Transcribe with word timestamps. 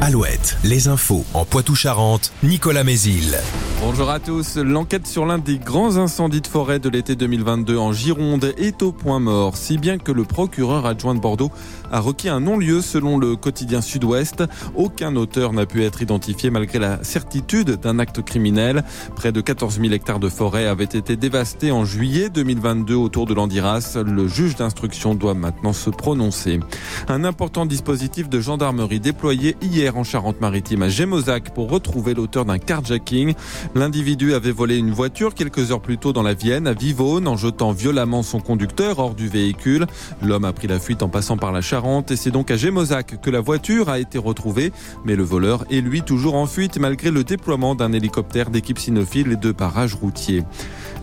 Alouette, 0.00 0.56
les 0.62 0.86
infos 0.86 1.24
en 1.34 1.44
Poitou-Charentes, 1.44 2.32
Nicolas 2.42 2.84
Mézil. 2.84 3.36
Bonjour 3.80 4.10
à 4.10 4.18
tous. 4.18 4.56
L'enquête 4.56 5.06
sur 5.06 5.24
l'un 5.24 5.38
des 5.38 5.56
grands 5.56 5.98
incendies 5.98 6.40
de 6.40 6.48
forêt 6.48 6.80
de 6.80 6.88
l'été 6.88 7.14
2022 7.14 7.78
en 7.78 7.92
Gironde 7.92 8.52
est 8.58 8.82
au 8.82 8.90
point 8.90 9.20
mort, 9.20 9.56
si 9.56 9.78
bien 9.78 9.98
que 9.98 10.10
le 10.10 10.24
procureur 10.24 10.84
adjoint 10.84 11.14
de 11.14 11.20
Bordeaux 11.20 11.52
a 11.92 12.00
requis 12.00 12.28
un 12.28 12.40
non-lieu 12.40 12.82
selon 12.82 13.18
le 13.18 13.36
quotidien 13.36 13.80
Sud-Ouest. 13.80 14.42
Aucun 14.74 15.14
auteur 15.14 15.52
n'a 15.52 15.64
pu 15.64 15.84
être 15.84 16.02
identifié 16.02 16.50
malgré 16.50 16.80
la 16.80 17.04
certitude 17.04 17.70
d'un 17.80 18.00
acte 18.00 18.20
criminel. 18.20 18.82
Près 19.14 19.30
de 19.30 19.40
14 19.40 19.80
000 19.80 19.92
hectares 19.92 20.18
de 20.18 20.28
forêt 20.28 20.66
avaient 20.66 20.82
été 20.84 21.14
dévastés 21.14 21.70
en 21.70 21.84
juillet 21.84 22.30
2022 22.30 22.96
autour 22.96 23.26
de 23.26 23.34
l'Andiras. 23.34 23.96
Le 24.04 24.26
juge 24.26 24.56
d'instruction 24.56 25.14
doit 25.14 25.34
maintenant 25.34 25.72
se 25.72 25.90
prononcer. 25.90 26.58
Un 27.06 27.22
important 27.22 27.64
dispositif 27.64 28.28
de 28.28 28.40
gendarmerie 28.40 28.98
déployé 28.98 29.56
hier 29.62 29.96
en 29.96 30.02
Charente-Maritime 30.02 30.82
à 30.82 30.88
Gémozac 30.88 31.54
pour 31.54 31.70
retrouver 31.70 32.14
l'auteur 32.14 32.44
d'un 32.44 32.58
carjacking. 32.58 33.34
L'individu 33.74 34.34
avait 34.34 34.50
volé 34.50 34.76
une 34.76 34.90
voiture 34.90 35.34
quelques 35.34 35.70
heures 35.70 35.80
plus 35.80 35.98
tôt 35.98 36.12
dans 36.12 36.22
la 36.22 36.34
Vienne, 36.34 36.66
à 36.66 36.72
Vivonne, 36.72 37.28
en 37.28 37.36
jetant 37.36 37.72
violemment 37.72 38.22
son 38.22 38.40
conducteur 38.40 38.98
hors 38.98 39.14
du 39.14 39.28
véhicule. 39.28 39.86
L'homme 40.22 40.44
a 40.44 40.52
pris 40.52 40.66
la 40.68 40.80
fuite 40.80 41.02
en 41.02 41.08
passant 41.08 41.36
par 41.36 41.52
la 41.52 41.60
Charente 41.60 42.10
et 42.10 42.16
c'est 42.16 42.30
donc 42.30 42.50
à 42.50 42.56
Gémozac 42.56 43.20
que 43.20 43.30
la 43.30 43.40
voiture 43.40 43.88
a 43.88 43.98
été 43.98 44.18
retrouvée. 44.18 44.72
Mais 45.04 45.16
le 45.16 45.22
voleur 45.22 45.64
est 45.70 45.80
lui 45.80 46.02
toujours 46.02 46.34
en 46.34 46.46
fuite 46.46 46.78
malgré 46.78 47.10
le 47.10 47.24
déploiement 47.24 47.74
d'un 47.74 47.92
hélicoptère 47.92 48.50
d'équipe 48.50 48.78
cynophile 48.78 49.32
et 49.32 49.36
de 49.36 49.52
barrages 49.52 49.94
routiers. 49.94 50.44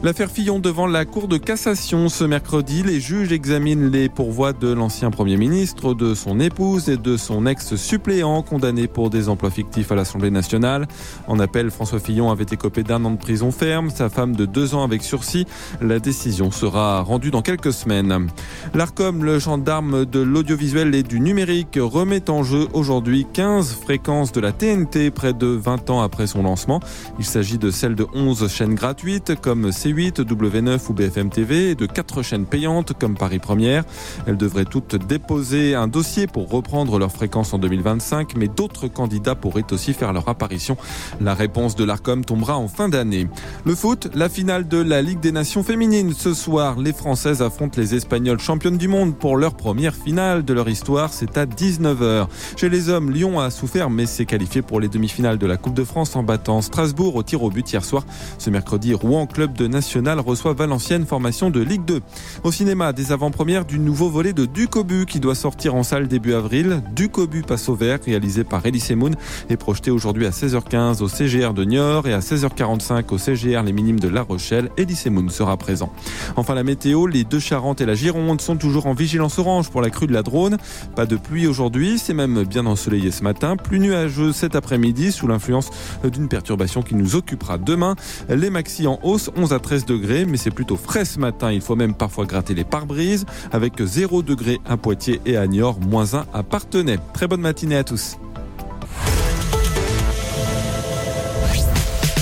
L'affaire 0.06 0.30
Fillon 0.30 0.60
devant 0.60 0.86
la 0.86 1.04
Cour 1.04 1.28
de 1.28 1.38
cassation 1.38 2.10
ce 2.10 2.24
mercredi. 2.24 2.84
Les 2.84 3.00
juges 3.00 3.32
examinent 3.32 3.90
les 3.90 4.08
pourvois 4.08 4.54
de 4.54 4.72
l'ancien 4.72 5.10
Premier 5.10 5.36
ministre, 5.36 5.96
de 5.96 6.14
son 6.14 6.40
épouse 6.40 6.90
et 6.90 6.98
de 6.98 7.18
son 7.18 7.48
ex-suppléant 7.48 8.44
condamné 8.44 8.88
pour 8.88 9.10
des 9.10 9.30
emplois 9.30 9.50
fictifs 9.50 9.92
à 9.92 9.96
l'Assemblée 9.96 10.30
nationale. 10.30 10.88
En 11.26 11.40
appel, 11.40 11.72
François 11.72 11.98
Fillon 11.98 12.30
avait 12.30 12.46
écopé 12.52 12.84
d'un 12.84 13.04
an 13.04 13.10
de 13.10 13.18
prison 13.18 13.50
ferme, 13.50 13.90
sa 13.90 14.10
femme 14.10 14.36
de 14.36 14.46
deux 14.46 14.76
ans 14.76 14.84
avec 14.84 15.02
sursis. 15.02 15.48
La 15.82 15.98
décision 15.98 16.52
sera 16.52 17.02
rendue 17.02 17.32
dans 17.32 17.42
quelques 17.42 17.74
semaines. 17.74 18.28
L'ARCOM, 18.76 19.24
le 19.24 19.40
gendarme 19.40 20.06
de 20.06 20.20
l'audiovisuel 20.20 20.94
et 20.94 21.02
du 21.02 21.20
numérique, 21.20 21.80
remet 21.82 22.30
en 22.30 22.44
jeu 22.44 22.68
aujourd'hui 22.74 23.26
15 23.34 23.74
fréquences 23.74 24.32
de 24.34 24.40
la 24.40 24.52
TNT 24.52 25.10
près 25.10 25.34
de 25.34 25.48
20 25.48 25.90
ans 25.90 26.02
après 26.04 26.28
son 26.28 26.44
lancement. 26.44 26.80
Il 27.18 27.26
s'agit 27.26 27.58
de 27.58 27.72
celles 27.72 27.96
de 27.96 28.06
11 28.14 28.48
chaînes 28.52 28.76
gratuites 28.76 29.34
comme 29.42 29.70
C8, 29.70 29.95
W9 29.96 30.80
ou 30.90 30.94
BFM 30.94 31.30
TV 31.30 31.72
et 31.72 31.76
de 31.76 31.86
4 31.86 32.22
chaînes 32.22 32.46
payantes 32.46 32.94
comme 32.94 33.16
Paris 33.16 33.40
Première. 33.40 33.84
Elles 34.28 34.38
devraient 34.38 34.66
toutes 34.66 34.96
déposer 34.96 35.76
un 35.76 35.88
dossier 35.88 36.28
pour 36.28 36.50
reprendre 36.50 37.00
leurs 37.00 37.12
fréquences 37.12 37.54
en 37.54 37.60
2025, 37.60 38.36
mais 38.36 38.48
d'autres 38.48 38.88
candidats 38.88 39.36
pourraient 39.36 39.72
aussi 39.72 39.94
faire 39.94 40.14
leur 40.14 40.28
apparition. 40.28 40.78
La 41.22 41.34
réponse 41.34 41.76
de 41.76 41.84
l'ARCOM 41.84 42.26
tombera 42.26 42.58
en 42.58 42.68
fin 42.68 42.90
d'année. 42.90 43.28
Le 43.66 43.76
foot, 43.76 44.10
la 44.14 44.30
finale 44.30 44.68
de 44.68 44.78
la 44.78 45.02
Ligue 45.02 45.20
des 45.20 45.32
Nations 45.32 45.64
féminines. 45.64 46.14
Ce 46.14 46.34
soir, 46.34 46.80
les 46.80 46.94
Françaises 46.94 47.42
affrontent 47.42 47.80
les 47.80 47.96
Espagnols 47.96 48.40
championnes 48.40 48.78
du 48.78 48.88
monde 48.88 49.16
pour 49.16 49.38
leur 49.38 49.56
première 49.56 49.96
finale 49.96 50.44
de 50.44 50.54
leur 50.54 50.70
histoire. 50.70 51.14
C'est 51.14 51.38
à 51.38 51.46
19h. 51.46 52.28
Chez 52.58 52.70
les 52.70 52.90
hommes, 52.90 53.12
Lyon 53.12 53.40
a 53.40 53.50
souffert 53.50 53.90
mais 53.90 54.06
s'est 54.06 54.26
qualifié 54.26 54.62
pour 54.62 54.80
les 54.80 54.88
demi-finales 54.88 55.38
de 55.38 55.48
la 55.48 55.58
Coupe 55.58 55.74
de 55.74 55.84
France 55.84 56.16
en 56.16 56.24
battant 56.24 56.62
Strasbourg 56.62 57.16
au 57.16 57.24
tir 57.24 57.44
au 57.44 57.50
but 57.50 57.72
hier 57.72 57.84
soir. 57.84 58.06
Ce 58.38 58.50
mercredi, 58.50 58.94
Rouen, 58.94 59.26
club 59.28 59.54
de 59.54 59.68
national, 59.76 60.22
reçoit 60.22 60.54
Valenciennes, 60.54 61.06
formation 61.06 61.50
de 61.50 61.60
Ligue 61.60 61.84
2. 61.84 62.00
Au 62.44 62.52
cinéma, 62.54 62.94
des 62.94 63.12
avant-premières 63.12 63.66
du 63.66 63.78
nouveau 63.78 64.10
volet 64.10 64.32
de 64.32 64.46
Ducobu 64.46 65.06
qui 65.06 65.20
doit 65.20 65.36
sortir 65.36 65.76
en 65.76 65.84
salle 65.84 66.08
début 66.08 66.34
avril. 66.34 66.82
Ducobu 66.96 67.42
passe 67.42 67.68
au 67.68 67.76
vert, 67.76 68.00
réalisé 68.06 68.46
par 68.46 68.66
Elise 68.66 68.92
Moon, 68.92 69.12
est 69.50 69.58
projeté 69.58 69.92
aujourd'hui 69.92 70.26
à 70.26 70.30
16h15 70.30 71.04
au 71.04 71.10
CGR 71.10 71.54
de 71.54 71.66
Niort 71.66 72.08
et 72.08 72.14
à 72.14 72.20
16h45 72.20 73.14
au 73.14 73.18
CGR 73.18 73.64
Les 73.64 73.74
Minimes 73.74 74.00
de 74.00 74.08
La 74.08 74.22
Rochelle. 74.22 74.70
Elise 74.78 75.08
Moon 75.08 75.28
sera 75.28 75.58
présent. 75.58 75.92
Enfin, 76.38 76.56
la 76.56 76.64
météo, 76.64 77.06
les 77.06 77.26
deux 77.26 77.40
Charentes 77.40 77.82
et 77.82 77.86
la 77.86 77.96
Gironde 77.96 78.40
sont 78.40 78.56
toujours 78.56 78.88
en 78.88 78.94
vigilance 78.94 79.40
orange 79.40 79.70
pour 79.70 79.82
la 79.82 79.90
crue 79.90 80.08
de 80.08 80.14
la 80.14 80.24
Drône. 80.24 80.58
Pas 80.96 81.06
de 81.06 81.18
pluie 81.18 81.48
aujourd'hui, 81.48 82.00
c'est 82.00 82.14
même 82.14 82.46
bien 82.46 82.66
ensoleillé 82.66 83.12
ce 83.12 83.24
matin. 83.24 83.58
Plus 83.58 83.80
nuageux 83.80 84.32
cet 84.32 84.56
après-midi 84.56 85.12
sous 85.12 85.28
l'influence 85.28 85.70
d'une 86.06 86.30
perturbation 86.30 86.82
qui 86.82 86.96
nous 86.96 87.18
occupera 87.18 87.58
demain. 87.58 87.96
Les 88.30 88.50
maxi 88.50 88.88
en 88.88 89.00
hausse, 89.04 89.30
11 89.36 89.52
à 89.52 89.60
13 89.66 89.86
degrés, 89.86 90.26
mais 90.26 90.38
c'est 90.38 90.52
plutôt 90.52 90.78
frais 90.78 91.06
ce 91.06 91.20
matin. 91.20 91.52
Il 91.52 91.60
faut 91.60 91.76
même 91.76 91.96
parfois 91.96 92.26
gratter 92.26 92.54
les 92.54 92.64
pare-brises 92.64 93.26
avec 93.52 93.84
0 93.84 94.22
degré 94.22 94.60
à 94.64 94.78
Poitiers 94.78 95.20
et 95.26 95.38
à 95.38 95.48
Niort, 95.48 95.80
moins 95.82 96.14
1 96.14 96.26
à 96.34 96.44
Partenay. 96.44 97.00
Très 97.14 97.28
bonne 97.28 97.42
matinée 97.42 97.78
à 97.78 97.84
tous. 97.84 98.18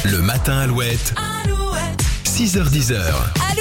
Le 0.06 0.22
matin 0.22 0.58
Alouette. 0.60 1.14
6h10. 2.26 3.44